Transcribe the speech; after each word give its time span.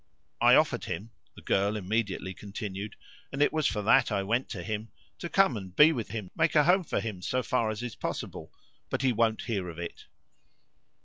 I 0.41 0.55
offered 0.55 0.85
him," 0.85 1.11
the 1.35 1.43
girl 1.43 1.77
immediately 1.77 2.33
continued 2.33 2.95
"and 3.31 3.39
it 3.39 3.53
was 3.53 3.67
for 3.67 3.83
that 3.83 4.11
I 4.11 4.23
went 4.23 4.49
to 4.49 4.63
him 4.63 4.89
to 5.19 5.29
come 5.29 5.55
and 5.55 5.75
be 5.75 5.91
with 5.91 6.09
him, 6.09 6.31
make 6.35 6.55
a 6.55 6.63
home 6.63 6.83
for 6.85 6.99
him 6.99 7.21
so 7.21 7.43
far 7.43 7.69
as 7.69 7.83
is 7.83 7.93
possible. 7.95 8.51
But 8.89 9.03
he 9.03 9.13
won't 9.13 9.43
hear 9.43 9.69
of 9.69 9.77
it." 9.77 10.05